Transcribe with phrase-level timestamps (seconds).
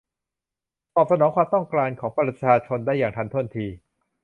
[0.95, 3.65] ตอบสนองความต้องการของประชาชนได้อย่างทันท่วงที